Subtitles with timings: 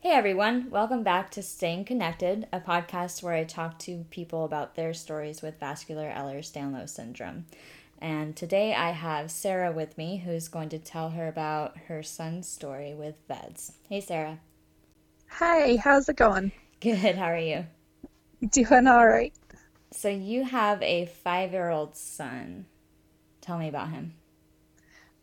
[0.00, 4.76] Hey everyone, welcome back to Staying Connected, a podcast where I talk to people about
[4.76, 7.46] their stories with vascular Ehlers Danlos syndrome.
[8.00, 12.46] And today I have Sarah with me who's going to tell her about her son's
[12.46, 13.72] story with VEDS.
[13.88, 14.38] Hey Sarah.
[15.26, 16.52] Hi, how's it going?
[16.78, 17.66] Good, how are you?
[18.52, 19.34] Doing all right.
[19.90, 22.66] So you have a five year old son.
[23.40, 24.14] Tell me about him.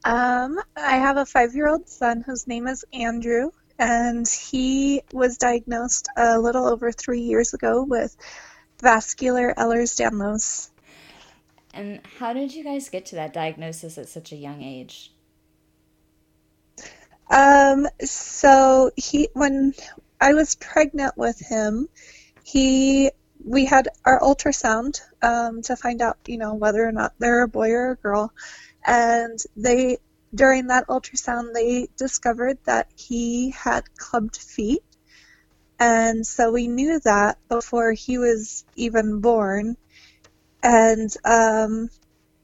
[0.03, 5.37] Um, I have a five year old son whose name is Andrew and he was
[5.37, 8.15] diagnosed a little over three years ago with
[8.81, 10.69] vascular Ehlers-Danlos.
[11.73, 15.11] And how did you guys get to that diagnosis at such a young age?
[17.29, 19.73] Um, so he, when
[20.21, 21.89] I was pregnant with him,
[22.43, 23.11] he,
[23.43, 27.47] we had our ultrasound um, to find out, you know, whether or not they're a
[27.47, 28.31] boy or a girl,
[28.85, 29.97] and they
[30.35, 34.83] during that ultrasound, they discovered that he had clubbed feet.
[35.79, 39.77] And so we knew that before he was even born.
[40.61, 41.89] And um,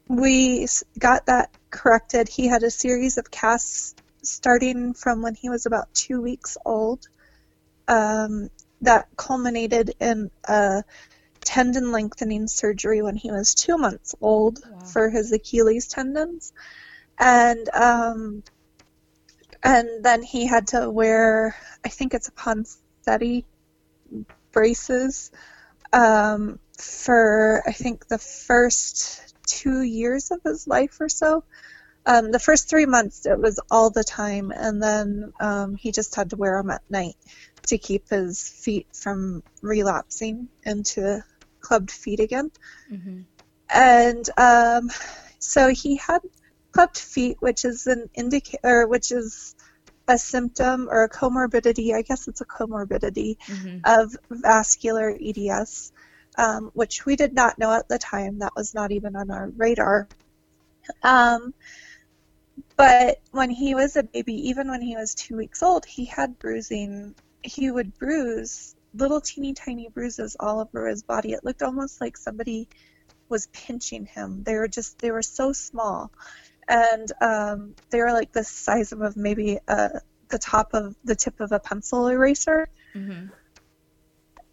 [0.08, 0.66] we
[0.98, 2.28] got that corrected.
[2.28, 7.08] He had a series of casts starting from when he was about two weeks old
[7.88, 8.50] um,
[8.82, 10.84] that culminated in a
[11.40, 14.78] tendon lengthening surgery when he was two months old wow.
[14.84, 16.52] for his Achilles tendons
[17.18, 18.42] and um,
[19.62, 21.54] and then he had to wear
[21.84, 23.44] I think it's a Ponseti
[24.52, 25.30] braces
[25.92, 31.44] um, for I think the first two years of his life or so.
[32.04, 36.16] Um, the first three months it was all the time, and then um, he just
[36.16, 37.14] had to wear them at night
[37.68, 41.22] to keep his feet from relapsing into
[41.60, 42.50] clubbed feet again.
[42.90, 43.20] Mm-hmm.
[43.70, 44.90] And um,
[45.38, 46.22] so he had
[46.72, 49.54] clubbed feet, which is an indicator, which is
[50.08, 53.78] a symptom or a comorbidity, I guess it's a comorbidity mm-hmm.
[53.84, 55.92] of vascular EDS,
[56.36, 58.40] um, which we did not know at the time.
[58.40, 60.08] That was not even on our radar.
[61.02, 61.54] Um,
[62.76, 66.38] but when he was a baby, even when he was two weeks old, he had
[66.38, 67.14] bruising.
[67.42, 71.32] He would bruise little teeny tiny bruises all over his body.
[71.32, 72.68] It looked almost like somebody
[73.28, 74.42] was pinching him.
[74.42, 76.12] They were just, they were so small
[76.68, 79.88] and um, they were like the size of maybe uh,
[80.28, 82.68] the top of the tip of a pencil eraser.
[82.94, 83.26] Mm-hmm.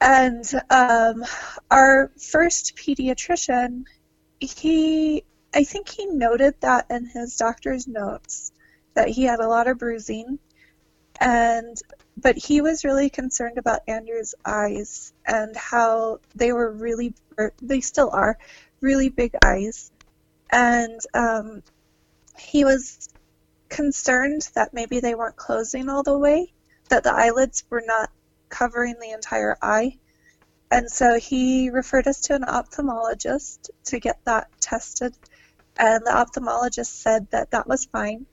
[0.02, 1.26] And um,
[1.70, 3.84] our first pediatrician,
[4.40, 8.52] he, I think he noted that in his doctor's notes
[8.94, 10.40] that he had a lot of bruising,
[11.20, 11.78] and
[12.16, 17.14] but he was really concerned about Andrew's eyes and how they were really,
[17.62, 18.38] they still are,
[18.82, 19.92] really big eyes,
[20.50, 21.62] and um,
[22.40, 23.10] he was
[23.70, 26.54] concerned that maybe they weren't closing all the way,
[26.90, 28.10] that the eyelids were not
[28.50, 29.98] covering the entire eye.
[30.72, 35.16] And so he referred us to an ophthalmologist to get that tested.
[35.78, 38.26] And the ophthalmologist said that that was fine.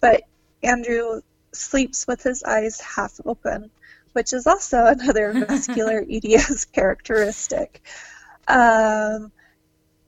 [0.00, 0.22] But
[0.62, 1.20] Andrew
[1.52, 3.70] sleeps with his eyes half open,
[4.12, 7.82] which is also another vascular EDS characteristic.
[8.48, 9.32] Um,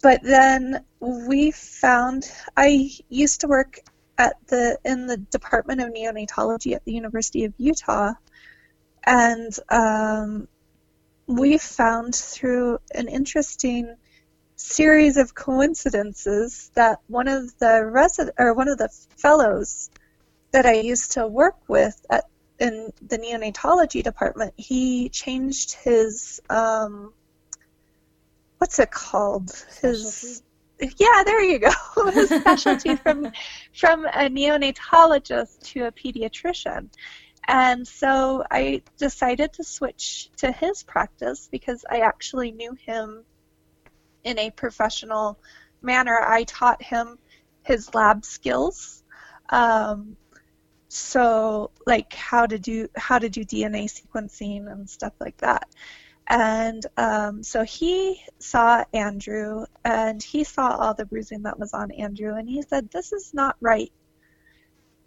[0.03, 3.79] but then we found I used to work
[4.19, 8.13] at the in the Department of Neonatology at the University of Utah,
[9.05, 10.49] and um,
[11.27, 13.97] we found through an interesting
[14.57, 19.89] series of coincidences that one of the resident or one of the fellows
[20.51, 22.25] that I used to work with at
[22.59, 27.13] in the neonatology department, he changed his um,
[28.63, 29.51] what's it called?
[29.81, 30.41] His
[30.97, 31.73] yeah, there you go.
[32.13, 33.33] His specialty from
[33.75, 36.89] from a neonatologist to a pediatrician.
[37.49, 43.25] And so I decided to switch to his practice because I actually knew him
[44.23, 45.41] in a professional
[45.83, 46.17] manner.
[46.21, 47.19] I taught him
[47.65, 49.03] his lab skills.
[49.49, 50.17] Um,
[50.87, 55.67] so like how to do how to do DNA sequencing and stuff like that.
[56.33, 61.91] And um, so he saw Andrew and he saw all the bruising that was on
[61.91, 63.93] Andrew and he said, This is not right.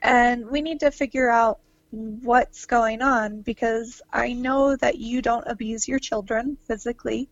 [0.04, 5.48] And we need to figure out what's going on because I know that you don't
[5.48, 7.27] abuse your children physically.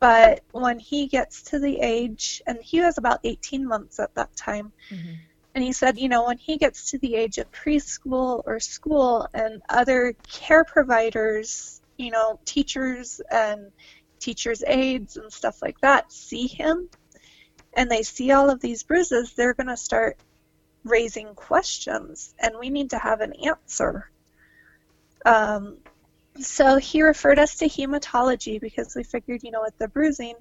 [0.00, 4.34] But when he gets to the age, and he was about 18 months at that
[4.34, 5.12] time, mm-hmm.
[5.54, 9.28] and he said, you know, when he gets to the age of preschool or school
[9.32, 13.70] and other care providers you know, teachers and
[14.18, 16.88] teachers' aides and stuff like that see him
[17.74, 20.18] and they see all of these bruises, they're going to start
[20.84, 24.10] raising questions, and we need to have an answer.
[25.24, 25.76] Um,
[26.40, 30.34] so he referred us to hematology because we figured, you know, with the bruising,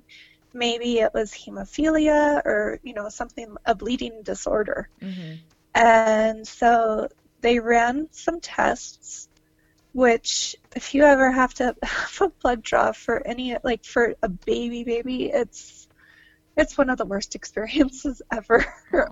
[0.54, 4.90] maybe it was hemophilia or, you know, something, a bleeding disorder.
[5.02, 5.36] Mm-hmm.
[5.76, 7.10] And so
[7.42, 9.28] they ran some tests,
[9.94, 14.30] which, if you ever have to have a blood draw for any, like for a
[14.30, 15.88] baby baby, it's
[16.58, 18.66] it's one of the worst experiences ever,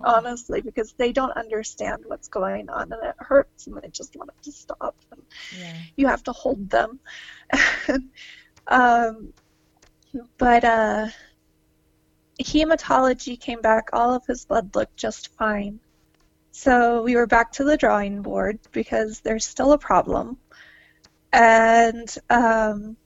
[0.04, 4.30] honestly, because they don't understand what's going on and it hurts and they just want
[4.30, 4.96] it to stop.
[5.12, 5.22] And
[5.58, 5.74] yeah.
[5.96, 7.00] You have to hold them.
[8.68, 9.34] um,
[10.38, 11.08] but uh,
[12.42, 15.80] hematology came back, all of his blood looked just fine.
[16.52, 20.38] So we were back to the drawing board because there's still a problem.
[21.32, 22.98] And um,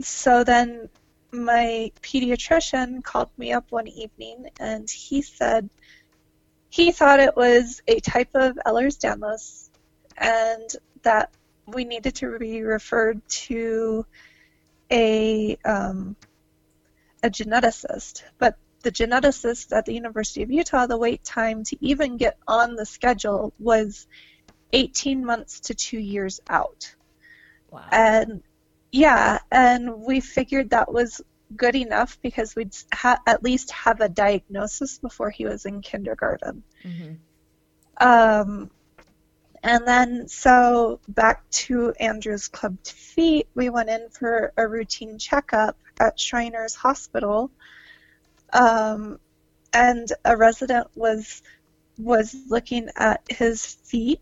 [0.00, 0.88] so then
[1.32, 5.70] my pediatrician called me up one evening and he said
[6.70, 9.70] he thought it was a type of Ehlers-Danlos
[10.16, 10.70] and
[11.02, 11.30] that
[11.66, 14.04] we needed to be referred to
[14.90, 16.16] a um,
[17.22, 18.22] a geneticist.
[18.38, 22.76] But the geneticist at the University of Utah, the wait time to even get on
[22.76, 24.06] the schedule was
[24.72, 26.94] 18 months to two years out.
[27.70, 27.86] Wow.
[27.90, 28.42] And
[28.92, 31.20] yeah, and we figured that was
[31.56, 36.62] good enough because we'd ha- at least have a diagnosis before he was in kindergarten.
[36.84, 37.14] Mm-hmm.
[38.06, 38.70] Um,
[39.62, 45.76] and then, so back to Andrew's clubbed feet, we went in for a routine checkup
[45.98, 47.50] at Shriners Hospital.
[48.52, 49.20] Um,
[49.72, 51.42] and a resident was
[51.98, 54.20] was looking at his feet,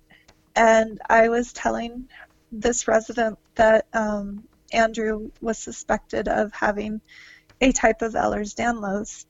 [0.59, 2.09] and I was telling
[2.51, 7.01] this resident that um, Andrew was suspected of having
[7.61, 9.25] a type of Ehlers-Danlos,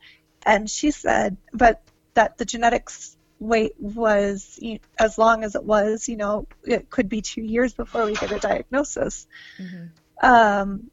[0.44, 1.82] and she said, but
[2.14, 6.88] that the genetics wait was you know, as long as it was, you know, it
[6.88, 9.26] could be two years before we get a diagnosis.
[9.58, 10.26] Mm-hmm.
[10.26, 10.90] Um,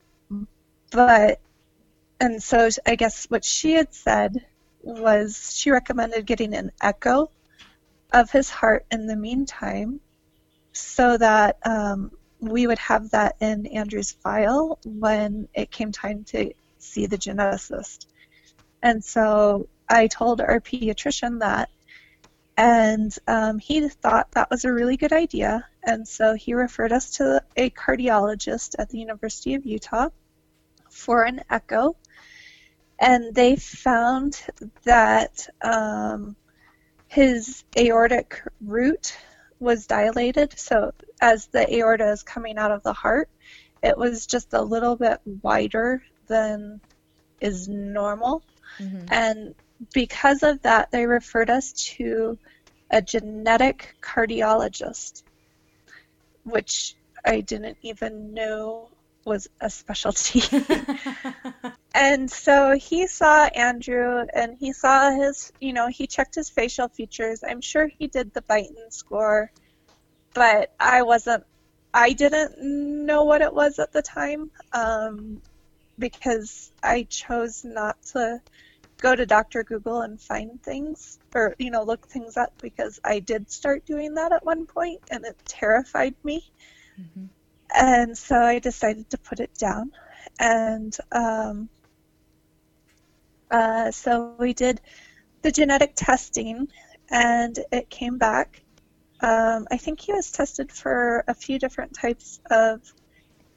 [0.92, 1.40] but,
[2.20, 4.46] and so I guess what she had said
[4.82, 7.32] was she recommended getting an echo
[8.12, 10.02] of his heart in the meantime
[10.76, 16.52] so that um, we would have that in Andrew's file when it came time to
[16.80, 18.06] see the geneticist.
[18.84, 21.70] And so I told our pediatrician that,
[22.58, 25.66] and um, he thought that was a really good idea.
[25.84, 30.10] And so he referred us to a cardiologist at the University of Utah
[30.90, 31.96] for an echo.
[33.00, 34.42] And they found
[34.84, 36.36] that um,
[37.08, 39.18] his aortic root
[39.66, 40.58] was dilated.
[40.58, 43.30] So as the aorta is coming out of the heart,
[43.84, 46.80] it was just a little bit wider than
[47.42, 48.44] is normal.
[48.80, 49.06] Mm-hmm.
[49.12, 49.56] And
[49.94, 52.38] because of that, they referred us to
[52.90, 55.24] a genetic cardiologist,
[56.44, 58.90] which I didn't even know
[59.26, 60.44] was a specialty.
[61.96, 66.88] and so he saw Andrew and he saw his, you know, he checked his facial
[66.88, 67.44] features.
[67.44, 69.52] I'm sure he did the Beighton score,
[70.34, 71.44] but I wasn't,
[71.94, 75.42] I didn't know what it was at the time um,
[75.98, 78.42] because I chose not to
[78.98, 79.64] go to Dr.
[79.64, 84.16] Google and find things or, you know, look things up because I did start doing
[84.16, 86.44] that at one point and it terrified me.
[87.00, 87.26] Mm-hmm.
[87.76, 89.92] And so I decided to put it down.
[90.40, 91.70] And um,
[93.52, 94.80] uh, so we did
[95.42, 96.70] the genetic testing,
[97.10, 98.62] and it came back.
[99.20, 102.82] Um, I think he was tested for a few different types of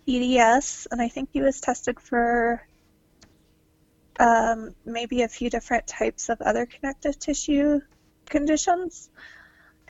[0.09, 2.63] EDS, and I think he was tested for
[4.19, 7.81] um, maybe a few different types of other connective tissue
[8.27, 9.11] conditions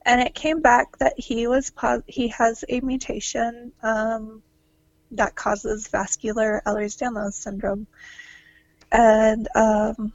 [0.05, 1.71] and it came back that he was
[2.07, 4.41] he has a mutation um,
[5.11, 7.87] that causes vascular Ehlers-Danlos syndrome,
[8.91, 10.13] and um,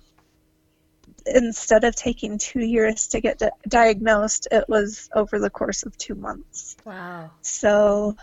[1.26, 5.96] instead of taking two years to get di- diagnosed, it was over the course of
[5.96, 6.76] two months.
[6.84, 7.30] Wow!
[7.42, 8.16] So,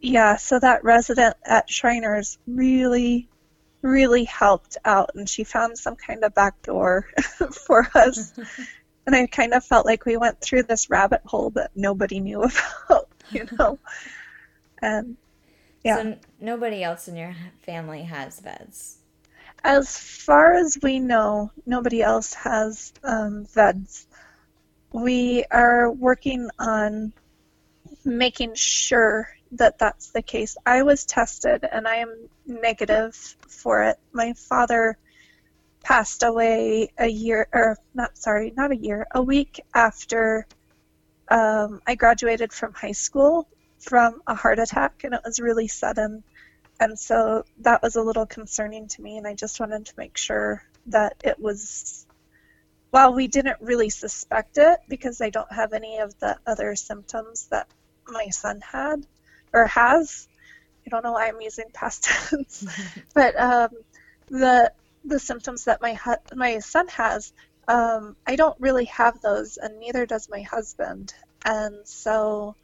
[0.00, 3.28] yeah, so that resident at Shriners really
[3.82, 7.06] really helped out and she found some kind of back door
[7.66, 8.32] for us
[9.06, 12.42] and I kind of felt like we went through this rabbit hole that nobody knew
[12.88, 13.78] about, you know.
[14.80, 15.16] and
[15.82, 15.96] yeah.
[15.96, 18.96] So nobody else in your family has VEDS.
[19.62, 24.06] As far as we know, nobody else has um, VEDS.
[24.92, 27.12] We are working on
[28.04, 30.56] making sure that that's the case.
[30.66, 33.14] I was tested and I am negative
[33.48, 33.98] for it.
[34.12, 34.98] My father
[35.84, 40.46] passed away a year, or not, sorry, not a year, a week after
[41.28, 43.46] um, I graduated from high school
[43.78, 46.24] from a heart attack, and it was really sudden.
[46.80, 50.16] And so that was a little concerning to me, and I just wanted to make
[50.16, 52.06] sure that it was.
[52.90, 57.48] While we didn't really suspect it because I don't have any of the other symptoms
[57.50, 57.66] that
[58.06, 59.04] my son had
[59.52, 60.28] or has,
[60.86, 62.64] I don't know why I'm using past tense,
[63.14, 63.70] but um,
[64.28, 64.72] the
[65.04, 67.32] the symptoms that my hu- my son has,
[67.68, 71.14] um, I don't really have those, and neither does my husband.
[71.44, 72.56] And so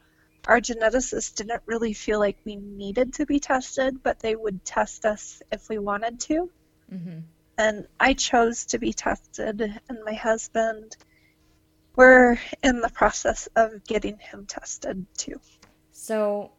[0.47, 5.05] our geneticists didn't really feel like we needed to be tested, but they would test
[5.05, 6.51] us if we wanted to.
[6.93, 7.19] Mm-hmm.
[7.59, 10.97] And I chose to be tested, and my husband,
[11.95, 15.41] we're in the process of getting him tested too.
[15.93, 16.53] So,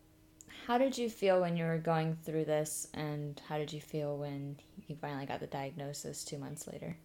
[0.68, 4.18] how did you feel when you were going through this, and how did you feel
[4.18, 6.96] when you finally got the diagnosis two months later?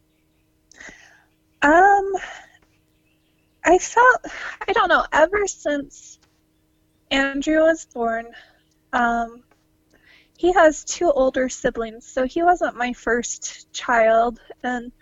[1.63, 2.13] Um,
[3.65, 4.27] I felt,
[4.69, 6.19] I don't know, ever since
[7.11, 8.27] Andrew was born,
[8.93, 9.43] um,
[10.37, 14.93] he has two older siblings, so he wasn't my first child, and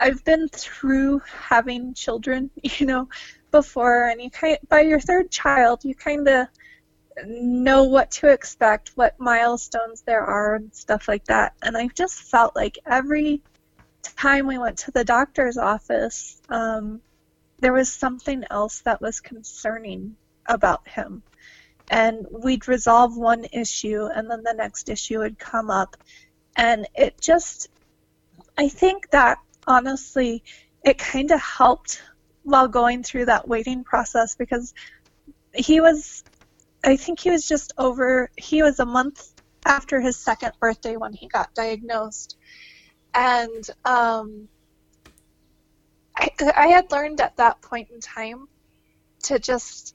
[0.00, 3.08] I've been through having children, you know,
[3.52, 6.48] before, and you kind by your third child, you kind of
[7.26, 11.54] know what to expect, what milestones there are, and stuff like that.
[11.62, 13.42] And I just felt like every
[14.02, 17.00] time we went to the doctor's office, um,
[17.60, 20.16] there was something else that was concerning
[20.46, 21.22] about him.
[21.90, 25.96] And we'd resolve one issue, and then the next issue would come up.
[26.56, 27.68] And it just,
[28.56, 30.42] I think that honestly,
[30.84, 32.02] it kind of helped
[32.42, 34.74] while going through that waiting process because
[35.54, 36.24] he was
[36.84, 39.32] I think he was just over, he was a month
[39.64, 42.36] after his second birthday when he got diagnosed.
[43.14, 44.48] And um,
[46.16, 48.48] I, I had learned at that point in time
[49.24, 49.94] to just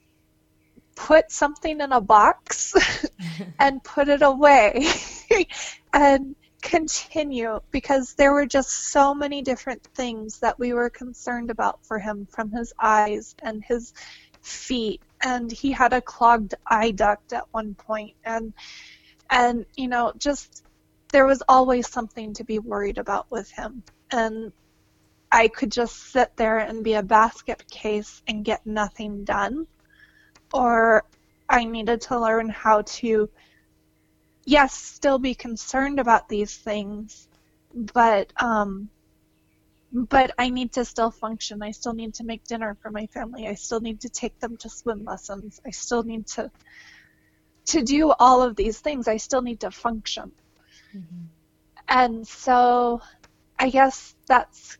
[0.96, 2.74] put something in a box
[3.58, 4.86] and put it away
[5.92, 11.84] and continue because there were just so many different things that we were concerned about
[11.86, 13.92] for him from his eyes and his
[14.42, 18.52] feet and he had a clogged eye duct at one point and
[19.30, 20.64] and you know just
[21.10, 23.82] there was always something to be worried about with him.
[24.10, 24.52] And
[25.32, 29.66] I could just sit there and be a basket case and get nothing done.
[30.52, 31.04] Or
[31.48, 33.28] I needed to learn how to
[34.44, 37.28] yes still be concerned about these things
[37.74, 38.88] but um
[39.92, 41.62] but I need to still function.
[41.62, 43.46] I still need to make dinner for my family.
[43.48, 45.60] I still need to take them to swim lessons.
[45.66, 46.50] I still need to
[47.66, 49.08] to do all of these things.
[49.08, 50.32] I still need to function.
[50.94, 51.24] Mm-hmm.
[51.88, 53.02] And so
[53.58, 54.78] I guess that's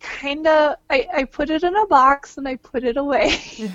[0.00, 3.38] kind of I, I put it in a box and I put it away.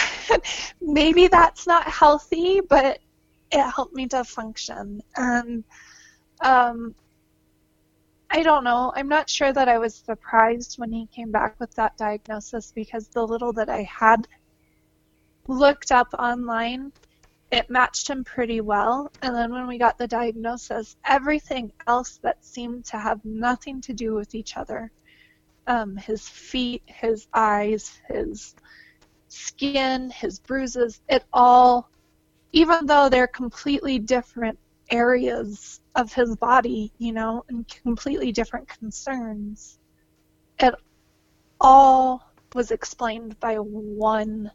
[0.80, 3.00] Maybe that's not healthy, but
[3.50, 5.02] it helped me to function.
[5.16, 5.64] And
[6.42, 6.94] um,
[8.30, 8.92] I don't know.
[8.94, 13.08] I'm not sure that I was surprised when he came back with that diagnosis because
[13.08, 14.28] the little that I had
[15.48, 16.92] looked up online,
[17.50, 19.10] it matched him pretty well.
[19.20, 23.92] And then when we got the diagnosis, everything else that seemed to have nothing to
[23.92, 24.92] do with each other
[25.66, 28.54] um, his feet, his eyes, his
[29.28, 31.88] skin, his bruises it all,
[32.52, 34.58] even though they're completely different
[34.90, 39.78] areas of his body, you know, and completely different concerns.
[40.58, 40.74] It
[41.60, 44.50] all was explained by one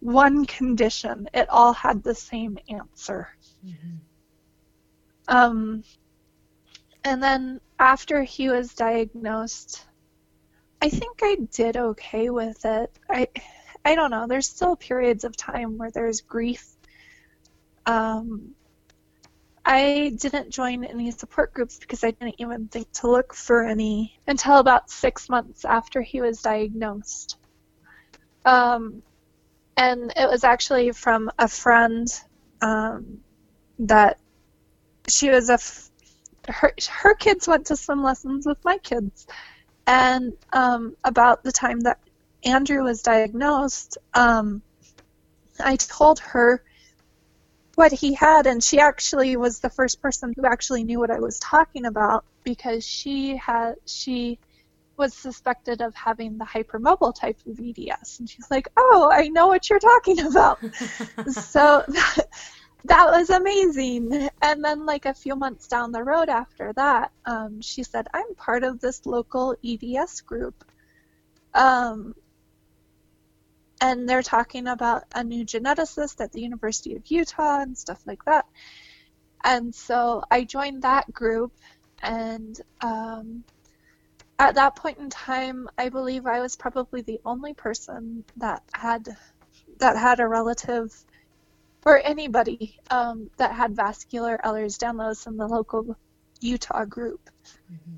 [0.00, 1.28] one condition.
[1.32, 3.28] It all had the same answer.
[3.64, 3.96] Mm-hmm.
[5.28, 5.84] Um,
[7.04, 9.86] and then after he was diagnosed,
[10.80, 12.90] I think I did okay with it.
[13.08, 13.28] I
[13.84, 14.26] I don't know.
[14.26, 16.68] There's still periods of time where there's grief.
[17.86, 18.54] Um,
[19.64, 24.18] I didn't join any support groups because I didn't even think to look for any
[24.26, 27.36] until about six months after he was diagnosed.
[28.44, 29.02] Um,
[29.76, 32.08] and it was actually from a friend
[32.60, 33.20] um,
[33.78, 34.18] that
[35.08, 35.90] she was a f-
[36.48, 39.26] her her kids went to swim lessons with my kids,
[39.86, 42.00] and um, about the time that
[42.44, 44.62] Andrew was diagnosed, um,
[45.60, 46.64] I told her
[47.74, 51.20] what he had and she actually was the first person who actually knew what I
[51.20, 54.38] was talking about because she had she
[54.96, 59.48] was suspected of having the hypermobile type of EDS and she's like, "Oh, I know
[59.48, 60.58] what you're talking about."
[61.30, 62.28] so that,
[62.84, 64.28] that was amazing.
[64.42, 68.34] And then like a few months down the road after that, um, she said, "I'm
[68.36, 70.64] part of this local EDS group."
[71.54, 72.14] Um,
[73.82, 78.24] and they're talking about a new geneticist at the University of Utah and stuff like
[78.26, 78.46] that.
[79.42, 81.52] And so I joined that group,
[82.00, 83.42] and um,
[84.38, 89.08] at that point in time, I believe I was probably the only person that had
[89.78, 90.94] that had a relative
[91.84, 95.96] or anybody um, that had vascular Ehlers-Danlos in the local
[96.40, 97.28] Utah group.
[97.72, 97.96] Mm-hmm.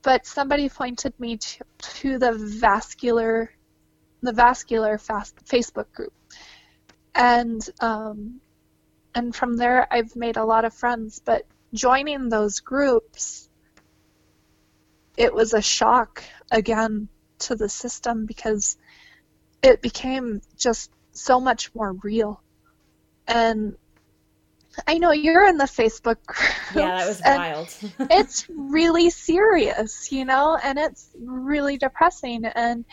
[0.00, 3.50] But somebody pointed me to, to the vascular
[4.26, 6.12] the vascular fast Facebook group,
[7.14, 8.40] and um,
[9.14, 11.20] and from there I've made a lot of friends.
[11.24, 13.48] But joining those groups,
[15.16, 18.76] it was a shock again to the system because
[19.62, 22.42] it became just so much more real.
[23.26, 23.76] And
[24.86, 26.50] I know you're in the Facebook group.
[26.74, 27.68] Yeah, that was wild.
[28.10, 32.84] it's really serious, you know, and it's really depressing and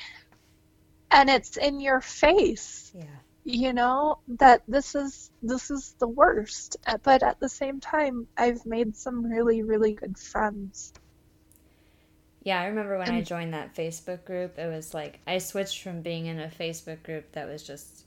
[1.14, 2.92] and it's in your face.
[2.96, 3.06] Yeah.
[3.46, 8.28] You know that this is this is the worst, uh, but at the same time,
[8.38, 10.94] I've made some really really good friends.
[12.42, 15.84] Yeah, I remember when and, I joined that Facebook group, it was like I switched
[15.84, 18.06] from being in a Facebook group that was just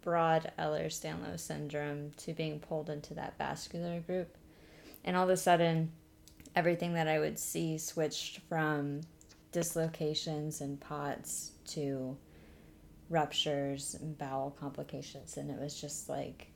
[0.00, 4.36] broad Ehlers-Danlos syndrome to being pulled into that vascular group.
[5.02, 5.92] And all of a sudden,
[6.54, 9.00] everything that I would see switched from
[9.52, 12.16] dislocations and POTS to
[13.10, 16.48] ruptures and bowel complications and it was just like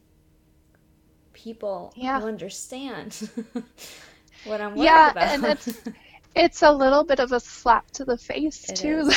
[1.38, 2.18] people yeah.
[2.18, 3.30] understand
[4.44, 5.28] what I'm yeah, about.
[5.28, 5.80] and it's
[6.34, 9.10] it's a little bit of a slap to the face it too,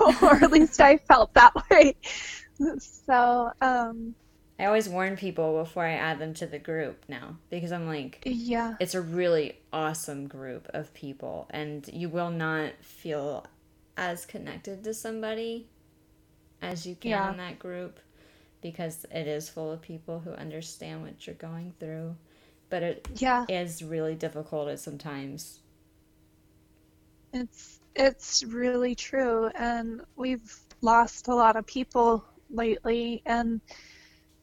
[0.22, 1.96] or at least I felt that way.
[2.78, 4.14] So, um,
[4.58, 8.22] I always warn people before I add them to the group now because I'm like,
[8.24, 13.46] yeah, it's a really awesome group of people, and you will not feel
[13.96, 15.68] as connected to somebody
[16.64, 17.30] as you can yeah.
[17.30, 17.98] in that group
[18.60, 22.16] because it is full of people who understand what you're going through.
[22.70, 23.44] But it yeah.
[23.48, 25.60] is really difficult at sometimes.
[27.32, 33.60] It's it's really true and we've lost a lot of people lately and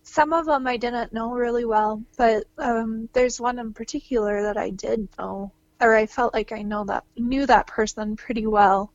[0.04, 4.58] some of them I didn't know really well, but um, there's one in particular that
[4.58, 8.92] I did know, or I felt like I know that knew that person pretty well,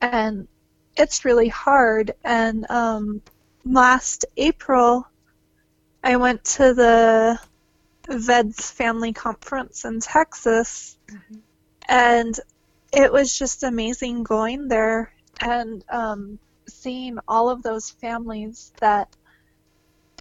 [0.00, 0.48] and
[0.96, 2.12] it's really hard.
[2.24, 3.22] And um,
[3.64, 5.06] last April,
[6.02, 7.38] I went to the
[8.08, 11.38] VEDS family conference in Texas, mm-hmm.
[11.88, 12.38] and
[12.92, 19.14] it was just amazing going there and um, seeing all of those families that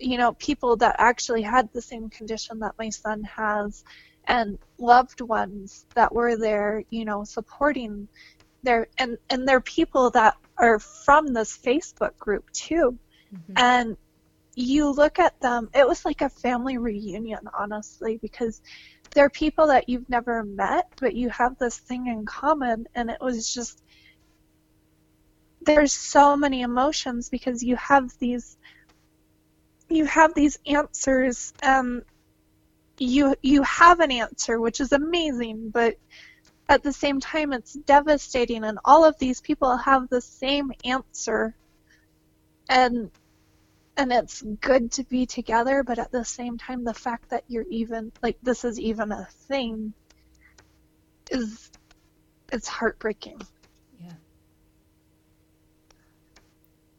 [0.02, 3.84] you know people that actually had the same condition that my son has
[4.28, 8.08] and loved ones that were there you know supporting
[8.64, 12.98] their and and they're people that are from this Facebook group too.
[13.34, 13.54] Mm-hmm.
[13.58, 13.98] And
[14.56, 18.62] you look at them, it was like a family reunion, honestly, because
[19.12, 22.88] they're people that you've never met, but you have this thing in common.
[22.96, 23.84] And it was just,
[25.62, 28.58] there's so many emotions because you have these,
[29.90, 32.04] you have these answers, and
[32.98, 35.98] you you have an answer, which is amazing, but
[36.68, 41.56] at the same time it's devastating and all of these people have the same answer.
[42.70, 43.12] And
[43.98, 47.66] and it's good to be together but at the same time the fact that you're
[47.70, 49.94] even like this is even a thing
[51.32, 51.72] is
[52.52, 53.42] it's heartbreaking.
[54.04, 54.12] Yeah.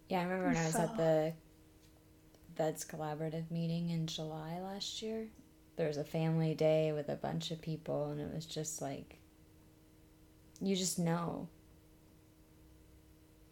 [0.08, 1.32] Yeah i remember when i was at the
[2.56, 5.26] VEDS collaborative meeting in july last year
[5.76, 9.18] there was a family day with a bunch of people and it was just like
[10.60, 11.48] you just know.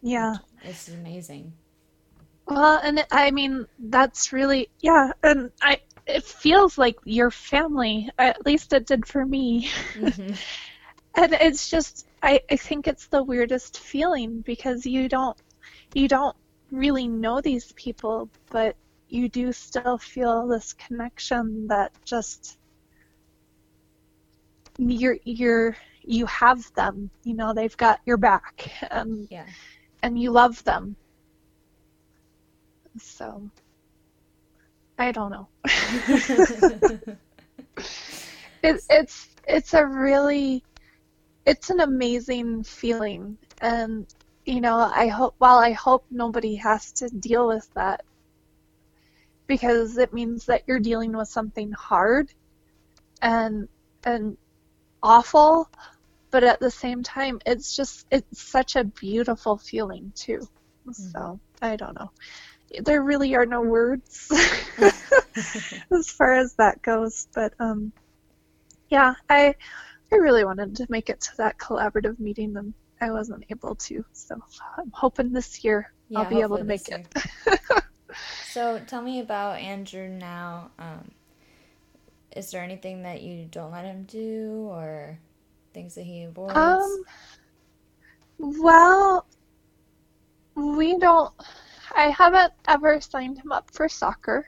[0.01, 0.35] Yeah.
[0.63, 1.53] It's amazing.
[2.47, 8.09] Well, and I mean that's really yeah, and I it feels like your family.
[8.17, 9.69] At least it did for me.
[9.95, 10.33] Mm-hmm.
[11.15, 15.37] and it's just I I think it's the weirdest feeling because you don't
[15.93, 16.35] you don't
[16.71, 18.75] really know these people, but
[19.09, 22.57] you do still feel this connection that just
[24.77, 27.09] you're you're you have them.
[27.23, 29.45] You know, they've got your back, and yeah.
[30.03, 30.95] and you love them.
[32.97, 33.49] So,
[34.97, 35.47] I don't know.
[38.63, 40.63] it, it's it's a really
[41.45, 44.07] it's an amazing feeling, and
[44.45, 48.03] you know, I hope while I hope nobody has to deal with that
[49.47, 52.31] because it means that you're dealing with something hard
[53.21, 53.67] and
[54.03, 54.37] and
[55.01, 55.69] awful
[56.35, 60.39] but at the same time it's just it's such a beautiful feeling too
[60.85, 60.91] mm-hmm.
[60.91, 62.11] so I don't know.
[62.83, 64.31] There really are no words
[65.91, 67.93] as far as that goes, but um,
[68.89, 69.55] yeah, I
[70.11, 74.03] I really wanted to make it to that collaborative meeting and I wasn't able to.
[74.13, 74.35] So
[74.77, 77.07] I'm hoping this year Yeah, I'll be able to make it.
[78.49, 80.71] So tell me about Andrew now.
[80.79, 81.11] Um,
[82.33, 85.19] is there anything that you don't let him do or
[85.75, 86.55] things that he avoids?
[86.55, 87.03] Um,
[88.39, 89.27] well,
[90.55, 91.31] we don't.
[91.95, 94.47] I haven't ever signed him up for soccer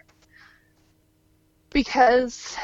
[1.70, 2.58] because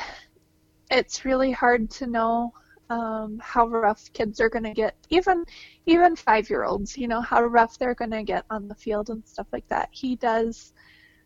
[0.90, 2.54] it's really hard to know
[2.90, 4.96] um, how rough kids are going to get.
[5.10, 5.44] Even
[5.86, 9.10] even five year olds, you know, how rough they're going to get on the field
[9.10, 9.90] and stuff like that.
[9.92, 10.74] He does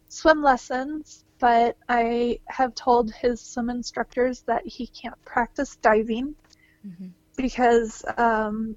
[0.09, 6.35] swim lessons, but I have told his swim instructors that he can't practice diving
[6.87, 7.11] Mhm.
[7.37, 8.75] Because um,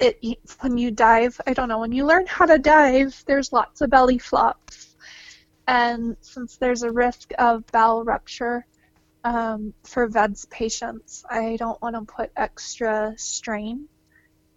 [0.00, 0.18] it
[0.60, 3.90] when you dive, I don't know, when you learn how to dive, there's lots of
[3.90, 4.96] belly flops,
[5.66, 8.66] and since there's a risk of bowel rupture
[9.24, 13.88] um, for VEDS patients, I don't want to put extra strain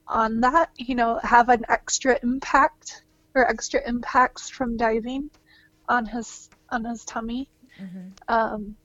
[0.08, 0.70] on that.
[0.78, 3.06] You know, have an extra impact
[3.36, 5.30] or extra impacts from diving
[5.90, 8.14] on his on his tummy Mhm.
[8.28, 8.78] um,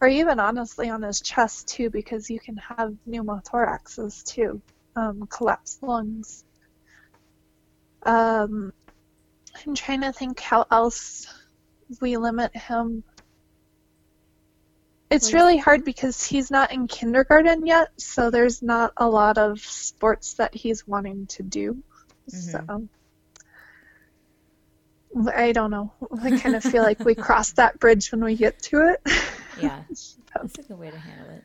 [0.00, 4.60] or even honestly on his chest too, because you can have pneumothoraxes too,
[4.94, 6.44] um, collapsed lungs.
[8.04, 8.72] Um,
[9.66, 11.26] I'm trying to think how else
[12.00, 13.02] we limit him.
[15.10, 19.58] It's really hard because he's not in kindergarten yet, so there's not a lot of
[19.58, 21.82] sports that he's wanting to do.
[22.28, 22.88] So
[25.34, 25.92] I don't know.
[26.22, 29.00] I kind of feel like we cross that bridge when we get to it.
[29.60, 29.82] Yeah,
[30.34, 31.44] that's a good way to handle it.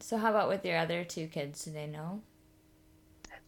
[0.00, 1.64] So how about with your other two kids?
[1.64, 2.22] Do they know?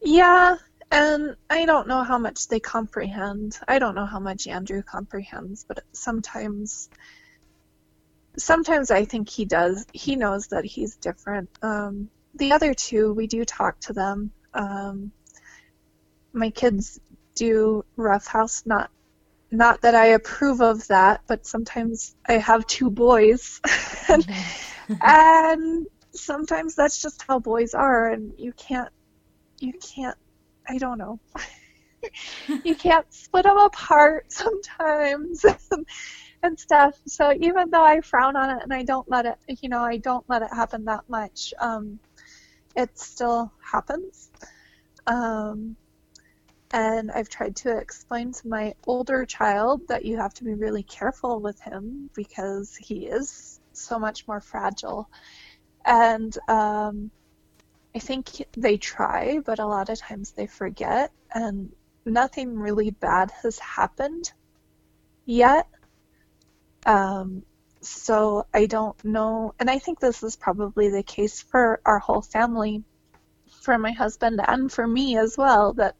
[0.02, 0.56] Yeah,
[0.90, 3.58] and I don't know how much they comprehend.
[3.66, 6.88] I don't know how much Andrew comprehends, but sometimes
[8.36, 9.86] sometimes I think he does.
[9.92, 11.50] He knows that he's different.
[11.62, 14.30] Um, the other two, we do talk to them.
[14.54, 15.12] Um,
[16.32, 17.00] my kids
[17.34, 18.90] do roughhouse, not
[19.50, 23.60] not that I approve of that, but sometimes I have two boys,
[24.08, 24.26] and,
[25.02, 28.90] and sometimes that's just how boys are, and you can't
[29.60, 30.16] you can't
[30.68, 31.18] I don't know.
[32.64, 35.44] you can't split them apart sometimes
[36.42, 36.94] and stuff.
[37.06, 39.96] So even though I frown on it and I don't let it, you know, I
[39.96, 41.98] don't let it happen that much, um,
[42.76, 44.30] it still happens.
[45.06, 45.76] Um,
[46.70, 50.82] and I've tried to explain to my older child that you have to be really
[50.82, 55.08] careful with him because he is so much more fragile.
[55.84, 57.10] And um,
[57.94, 61.72] I think they try, but a lot of times they forget, and
[62.04, 64.30] nothing really bad has happened
[65.24, 65.66] yet.
[66.84, 67.44] Um,
[67.80, 72.22] so I don't know, and I think this is probably the case for our whole
[72.22, 72.82] family,
[73.62, 75.96] for my husband and for me as well, that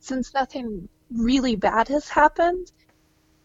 [0.00, 2.70] since nothing really bad has happened,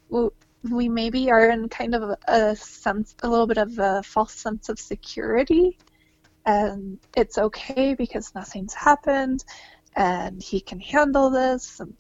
[0.10, 4.70] we maybe are in kind of a, sense, a little bit of a false sense
[4.70, 5.78] of security.
[6.46, 9.44] And it's okay because nothing's happened
[9.96, 11.80] and he can handle this.
[11.80, 11.96] And,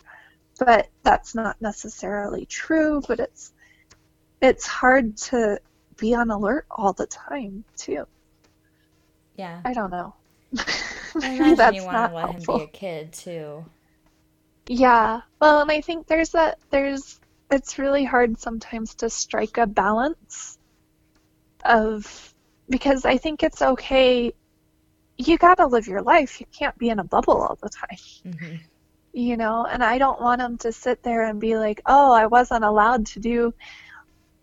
[0.60, 3.54] but that's not necessarily true but it's
[4.42, 5.60] it's hard to
[5.98, 8.06] be on alert all the time too.
[9.36, 9.62] Yeah.
[9.66, 10.14] i don't know.
[11.22, 13.66] I imagine that's you want not to let helpful him be a kid too.
[14.68, 17.20] Yeah well and i think there's that there's
[17.52, 20.58] it's really hard sometimes to strike a balance
[21.66, 22.34] of
[22.70, 24.34] because I think it's okay.
[25.18, 26.40] You gotta live your life.
[26.42, 28.56] You can't be in a bubble all the time, hmm
[29.14, 29.66] you know.
[29.66, 33.06] And I don't want him to sit there and be like, "Oh, I wasn't allowed
[33.08, 33.54] to do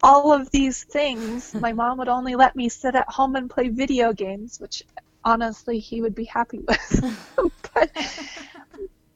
[0.02, 1.54] all of these things.
[1.60, 4.82] My mom would only let me sit at home and play video games," which
[5.24, 7.04] honestly he would be happy with.
[7.74, 7.90] but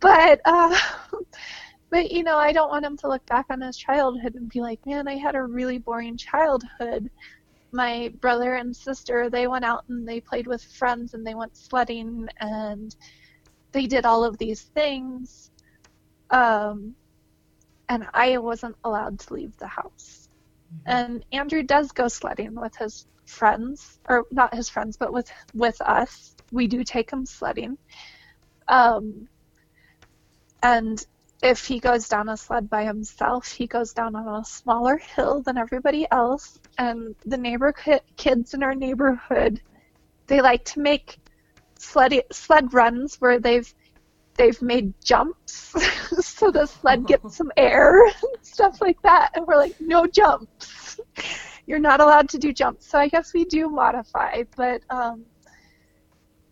[0.06, 0.78] but uh,
[1.90, 4.60] but you know, I don't want him to look back on his childhood and be
[4.60, 7.10] like, "Man, I had a really boring childhood."
[7.72, 11.56] My brother and sister, they went out and they played with friends and they went
[11.56, 12.94] sledding and
[13.72, 15.50] they did all of these things.
[16.30, 16.94] Um,
[17.88, 20.28] and I wasn't allowed to leave the house.
[20.86, 25.80] And Andrew does go sledding with his friends, or not his friends, but with with
[25.80, 26.36] us.
[26.52, 27.76] We do take him sledding.
[28.68, 29.28] Um,
[30.62, 31.04] and
[31.42, 35.42] if he goes down a sled by himself, he goes down on a smaller hill
[35.42, 36.58] than everybody else.
[36.78, 37.74] And the neighbor
[38.16, 39.60] kids in our neighborhood,
[40.26, 41.18] they like to make
[41.78, 43.72] sled sled runs where they've
[44.36, 45.74] they've made jumps
[46.20, 49.30] so the sled gets some air and stuff like that.
[49.34, 51.00] And we're like, no jumps.
[51.66, 52.86] You're not allowed to do jumps.
[52.86, 55.24] So I guess we do modify, but um,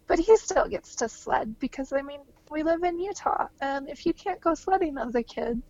[0.07, 2.21] but he still gets to sled because I mean
[2.55, 5.61] we live in Utah, and if you can't go sledding as a kid,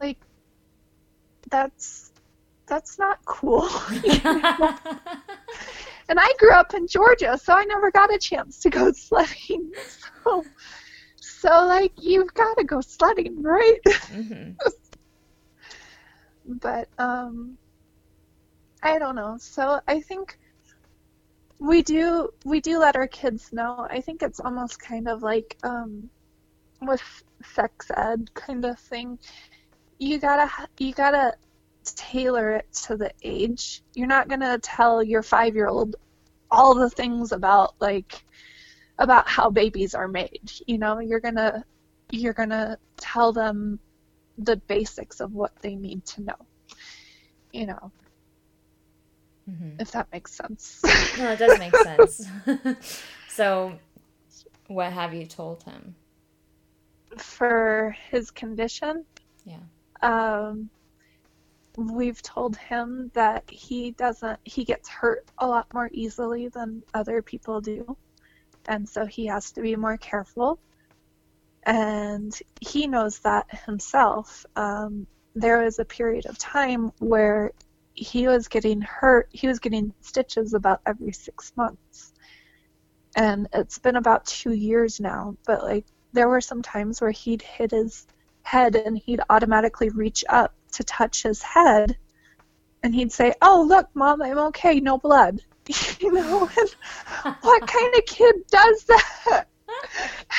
[0.00, 0.18] like
[1.50, 2.12] that's
[2.66, 3.68] that's not cool.
[3.92, 4.08] and
[6.18, 9.70] I grew up in Georgia, so I never got a chance to go sledding.
[10.24, 10.44] So,
[11.20, 13.80] so like you've got to go sledding, right?
[13.84, 14.52] Mm-hmm.
[16.60, 17.58] but um,
[18.82, 19.36] I don't know.
[19.38, 20.38] So I think
[21.58, 23.86] we do we do let our kids know.
[23.90, 26.08] I think it's almost kind of like um,
[26.82, 27.02] with
[27.54, 29.18] sex ed kind of thing.
[29.98, 31.34] You gotta you gotta
[31.84, 33.82] tailor it to the age.
[33.94, 35.96] You're not gonna tell your five year old
[36.50, 38.24] all the things about like
[38.98, 40.50] about how babies are made.
[40.66, 41.64] You know, you're gonna
[42.10, 43.78] you're gonna tell them
[44.38, 46.46] the basics of what they need to know.
[47.52, 47.90] You know,
[49.48, 49.80] mm-hmm.
[49.80, 50.80] if that makes sense.
[51.18, 52.26] no, it does make sense.
[53.28, 53.78] so,
[54.68, 55.94] what have you told him?
[57.16, 59.04] For his condition?
[59.44, 59.58] Yeah.
[60.02, 60.70] Um,
[61.76, 67.20] we've told him that he doesn't he gets hurt a lot more easily than other
[67.20, 67.96] people do
[68.66, 70.58] and so he has to be more careful
[71.64, 77.52] and he knows that himself um, there was a period of time where
[77.96, 82.12] he was getting hurt he was getting stitches about every six months
[83.16, 87.42] and it's been about two years now but like there were some times where he'd
[87.42, 88.06] hit his
[88.42, 91.96] head and he'd automatically reach up to touch his head
[92.82, 95.40] and he'd say, Oh, look, mom, I'm okay, no blood.
[96.00, 96.48] you know,
[97.24, 99.44] and what kind of kid does that?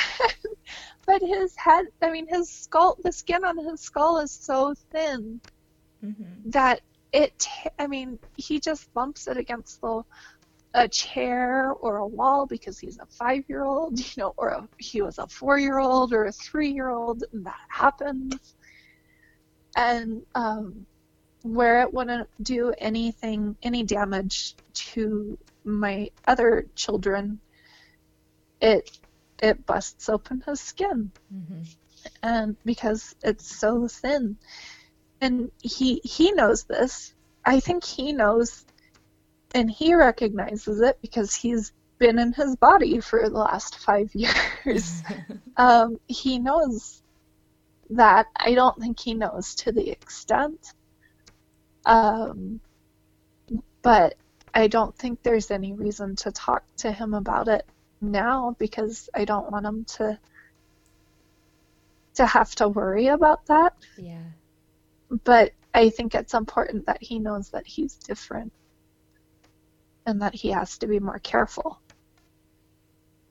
[1.06, 5.40] but his head, I mean, his skull, the skin on his skull is so thin
[6.02, 6.50] mm-hmm.
[6.50, 6.80] that
[7.12, 7.46] it,
[7.78, 10.02] I mean, he just bumps it against the
[10.74, 14.68] a chair or a wall because he's a five year old, you know, or a,
[14.78, 18.54] he was a four year old or a three year old, and that happens.
[19.76, 20.86] And um,
[21.42, 27.40] where it wouldn't do anything, any damage to my other children,
[28.60, 28.98] it
[29.40, 31.62] it busts open his skin, mm-hmm.
[32.24, 34.36] and because it's so thin,
[35.20, 37.14] and he he knows this.
[37.44, 38.64] I think he knows,
[39.54, 44.10] and he recognizes it because he's been in his body for the last five
[44.64, 45.02] years.
[45.56, 47.02] um, he knows
[47.90, 50.72] that I don't think he knows to the extent.
[51.86, 52.60] Um,
[53.82, 54.14] but
[54.54, 57.64] I don't think there's any reason to talk to him about it
[58.00, 60.18] now because I don't want him to
[62.14, 63.74] to have to worry about that.
[63.96, 64.24] Yeah.
[65.24, 68.52] But I think it's important that he knows that he's different
[70.06, 71.80] and that he has to be more careful.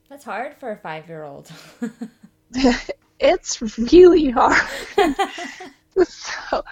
[0.09, 1.51] That's hard for a 5-year-old.
[3.19, 4.67] it's really hard.
[6.03, 6.63] so,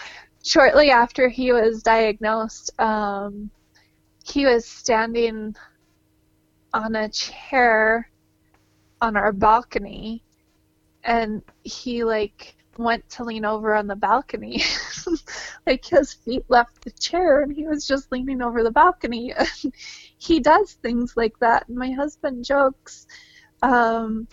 [0.44, 3.50] shortly after he was diagnosed, um,
[4.24, 5.56] he was standing
[6.74, 8.10] on a chair
[9.02, 10.24] on our balcony,
[11.04, 14.62] and he like went to lean over on the balcony.
[15.68, 19.34] like his feet left the chair and he was just leaning over the balcony.
[19.64, 19.74] And
[20.18, 21.68] he does things like that.
[21.68, 23.06] And my husband jokes
[23.62, 24.28] um,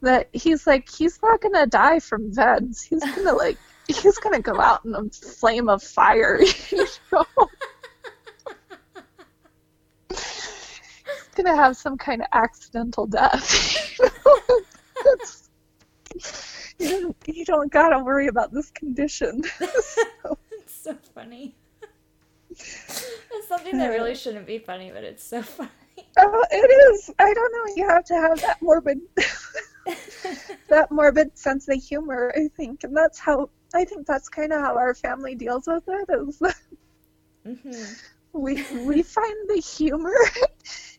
[0.00, 2.82] that he's like he's not gonna die from veds.
[2.82, 6.40] He's gonna like he's gonna go out in a flame of fire.
[6.70, 7.26] You know?
[10.10, 13.98] he's gonna have some kind of accidental death.
[15.04, 15.51] you,
[16.78, 19.42] don't, you don't gotta worry about this condition.
[19.44, 20.38] so.
[20.62, 21.54] It's so funny.
[22.50, 25.70] It's something that really shouldn't be funny, but it's so funny.
[26.18, 27.10] Oh, it is.
[27.18, 27.74] I don't know.
[27.76, 29.00] You have to have that morbid
[30.68, 34.60] that morbid sense of humor, I think, and that's how I think that's kind of
[34.60, 36.08] how our family deals with it.
[36.10, 36.42] Is
[37.46, 37.92] mm-hmm.
[38.32, 40.14] we we find the humor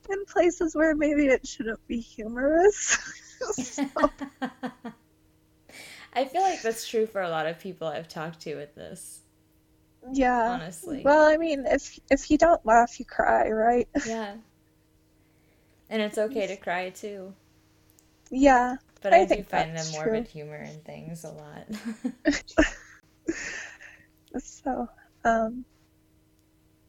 [0.10, 2.98] in places where maybe it shouldn't be humorous.
[3.56, 3.88] so.
[6.14, 9.22] I feel like that's true for a lot of people I've talked to with this.
[10.12, 10.50] Yeah.
[10.50, 11.02] Honestly.
[11.04, 13.88] Well, I mean, if if you don't laugh, you cry, right?
[14.06, 14.36] Yeah.
[15.90, 17.34] And it's okay to cry too.
[18.32, 18.78] Yeah.
[19.02, 20.42] But I, I do find the morbid true.
[20.42, 21.68] humor in things a lot.
[24.40, 24.90] so,
[25.24, 25.66] um,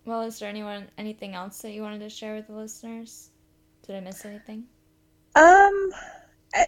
[0.06, 3.30] well, is there anyone anything else that you wanted to share with the listeners?
[3.86, 4.64] Did I miss anything?
[5.34, 5.92] Um,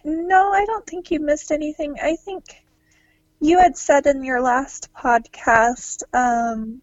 [0.03, 1.97] no, I don't think you missed anything.
[2.01, 2.43] I think
[3.39, 6.81] you had said in your last podcast um,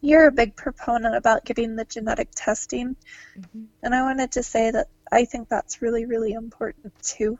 [0.00, 2.96] you're a big proponent about getting the genetic testing,
[3.38, 3.64] mm-hmm.
[3.82, 7.38] and I wanted to say that I think that's really, really important too.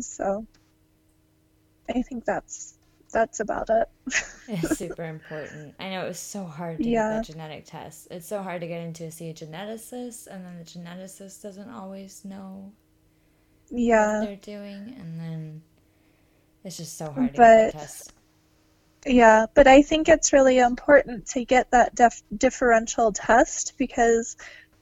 [0.00, 0.46] So
[1.88, 2.74] I think that's
[3.12, 3.88] that's about it.
[4.48, 5.74] it's super important.
[5.78, 7.14] I know it was so hard to yeah.
[7.14, 8.08] get the genetic test.
[8.10, 12.24] It's so hard to get into see a geneticist, and then the geneticist doesn't always
[12.24, 12.72] know
[13.70, 14.20] yeah.
[14.24, 15.62] they're doing, and then
[16.64, 18.12] it's just so hard to but, get the test.
[19.06, 24.36] Yeah, but I think it's really important to get that def- differential test because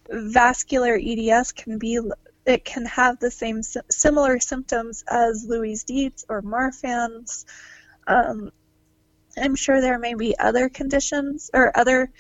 [0.08, 2.00] vascular EDS can be
[2.46, 7.46] it can have the same similar symptoms as Loeys Dietz or Marfan's.
[8.06, 8.50] Um,
[9.36, 12.10] I'm sure there may be other conditions or other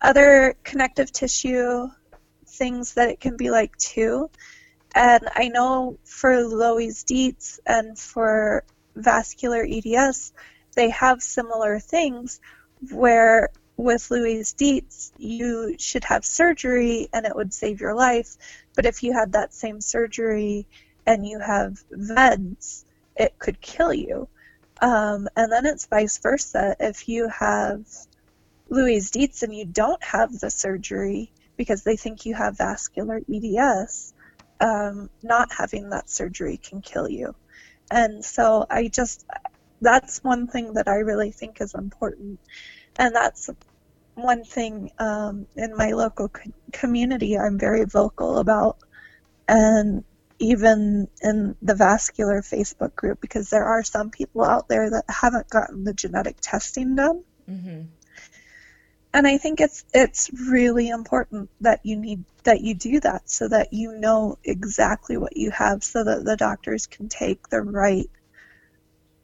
[0.00, 1.88] other connective tissue
[2.46, 4.30] things that it can be like too.
[4.94, 10.32] And I know for Loeys Dietz and for vascular EDS,
[10.76, 12.40] they have similar things
[12.90, 18.36] where with Loeys Dietz, you should have surgery and it would save your life.
[18.76, 20.66] But if you had that same surgery
[21.06, 22.84] and you have VEDS,
[23.16, 24.28] it could kill you.
[24.80, 26.76] Um, and then it's vice versa.
[26.78, 27.86] If you have
[28.70, 34.13] Loeys Dietz and you don't have the surgery because they think you have vascular EDS,
[34.60, 37.34] um, not having that surgery can kill you.
[37.90, 39.24] And so I just,
[39.80, 42.40] that's one thing that I really think is important.
[42.96, 43.50] And that's
[44.14, 48.78] one thing um, in my local co- community I'm very vocal about.
[49.46, 50.04] And
[50.38, 55.48] even in the vascular Facebook group, because there are some people out there that haven't
[55.48, 57.22] gotten the genetic testing done.
[57.48, 57.82] Mm-hmm
[59.14, 63.48] and I think it's it's really important that you need that you do that so
[63.48, 68.10] that you know exactly what you have so that the doctors can take the right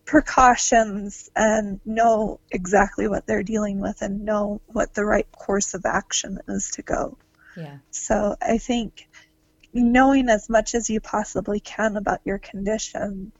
[0.05, 5.85] precautions and know exactly what they're dealing with and know what the right course of
[5.85, 7.18] action is to go.
[7.57, 7.79] Yeah.
[7.90, 9.09] So I think
[9.74, 13.33] knowing as much as you possibly can about your condition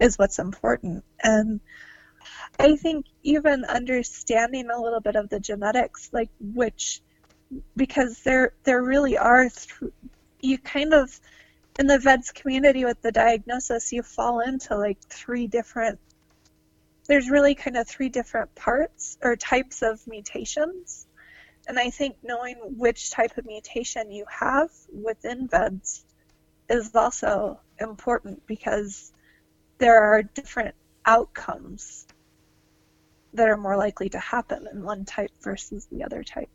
[0.00, 1.60] is what's important and
[2.58, 7.00] I think even understanding a little bit of the genetics, like which,
[7.76, 9.92] because there there really are, th-
[10.40, 11.20] you kind of,
[11.78, 15.98] in the VEDS community with the diagnosis, you fall into like three different.
[17.06, 21.06] There's really kind of three different parts or types of mutations,
[21.66, 26.04] and I think knowing which type of mutation you have within VEDS
[26.68, 29.12] is also important because
[29.78, 32.06] there are different outcomes
[33.34, 36.50] that are more likely to happen in one type versus the other type.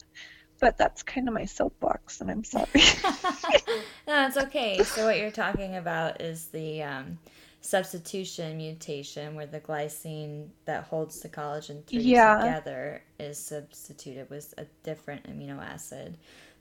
[0.60, 2.66] But that's kind of my soapbox, and I'm sorry.
[4.08, 4.82] no, it's okay.
[4.84, 7.18] So what you're talking about is the um,
[7.60, 12.38] substitution mutation, where the glycine that holds the collagen three yeah.
[12.38, 16.18] together is substituted with a different amino acid,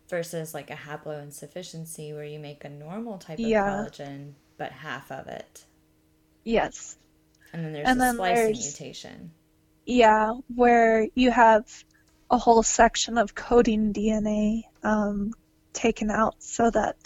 [0.08, 3.68] versus like a haploinsufficiency, where you make a normal type of yeah.
[3.68, 5.64] collagen but half of it.
[6.44, 6.96] Yes.
[7.52, 8.80] And then there's and the then splicing there's...
[8.80, 9.30] mutation
[9.86, 11.84] yeah, where you have
[12.30, 15.32] a whole section of coding DNA um,
[15.72, 16.96] taken out so that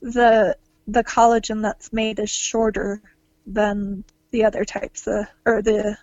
[0.00, 3.02] the the collagen that's made is shorter
[3.46, 5.96] than the other types of, or the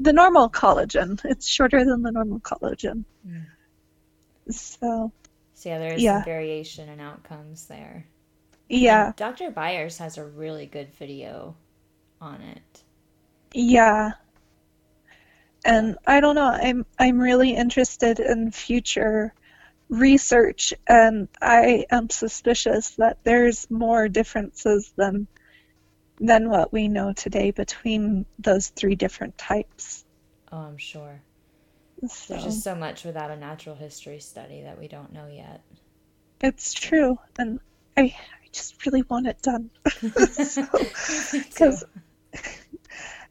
[0.00, 1.20] the normal collagen.
[1.24, 3.04] It's shorter than the normal collagen.
[3.26, 3.46] Mm.
[4.50, 5.12] So.
[5.54, 6.18] So yeah, there's yeah.
[6.18, 8.06] some variation in outcomes there.
[8.68, 9.06] Yeah.
[9.06, 9.50] And Dr.
[9.50, 11.56] Byers has a really good video
[12.20, 12.82] on it.
[13.52, 14.12] Yeah,
[15.64, 16.50] and I don't know.
[16.50, 19.34] I'm I'm really interested in future
[19.88, 25.26] research, and I am suspicious that there's more differences than
[26.20, 30.04] than what we know today between those three different types.
[30.50, 31.20] Oh, I'm sure.
[32.08, 35.60] So, There's just so much without a natural history study that we don't know yet.
[36.40, 37.58] It's true, and
[37.96, 38.14] I, I
[38.52, 39.70] just really want it done.
[41.32, 41.84] Because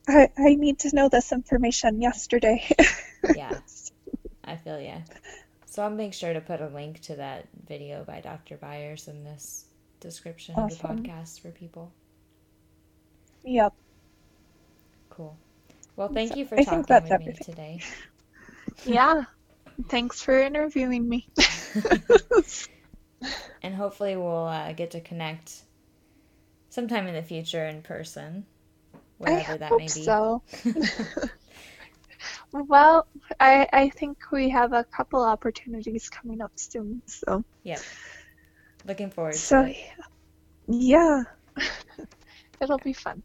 [0.08, 2.68] I, I need to know this information yesterday.
[3.36, 3.60] yeah,
[4.44, 4.96] I feel you.
[5.66, 8.58] So I'll make sure to put a link to that video by Dr.
[8.58, 9.66] Byers in this
[10.00, 10.92] description awesome.
[10.92, 11.92] of the podcast for people.
[13.44, 13.74] Yep.
[15.10, 15.38] Cool.
[15.96, 17.28] Well, thank so, you for I talking with everything.
[17.28, 17.80] me today.
[18.86, 19.24] yeah.
[19.90, 21.28] Thanks for interviewing me.
[23.62, 25.62] and hopefully we'll uh, get to connect
[26.70, 28.46] sometime in the future in person
[29.18, 29.88] whatever I that may be.
[29.88, 30.42] So.
[32.52, 33.08] well,
[33.40, 37.02] I I think we have a couple opportunities coming up soon.
[37.06, 37.44] So.
[37.64, 37.82] Yep.
[38.86, 39.36] Looking forward.
[39.36, 39.74] So yeah.
[40.68, 41.24] yeah.
[42.62, 43.22] It'll be fun.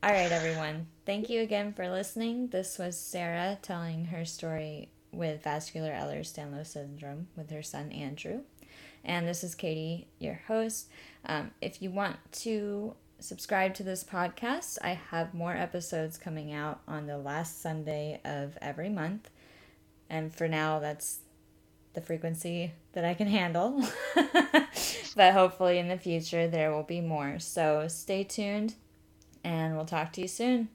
[0.00, 0.86] All right, everyone.
[1.06, 2.48] Thank you again for listening.
[2.48, 8.42] This was Sarah telling her story with vascular Ehlers-Danlos syndrome with her son Andrew.
[9.04, 10.88] And this is Katie, your host.
[11.24, 16.80] Um, if you want to subscribe to this podcast, I have more episodes coming out
[16.86, 19.30] on the last Sunday of every month.
[20.08, 21.20] And for now, that's
[21.94, 23.84] the frequency that I can handle.
[25.16, 27.38] but hopefully, in the future, there will be more.
[27.38, 28.74] So stay tuned
[29.44, 30.68] and we'll talk to you soon.